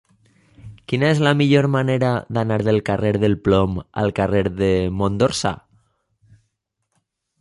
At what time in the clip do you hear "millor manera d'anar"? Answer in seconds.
1.41-2.57